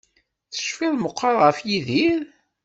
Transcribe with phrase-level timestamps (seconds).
[0.53, 2.21] Tecfiḍ meqqar ɣef Yidir?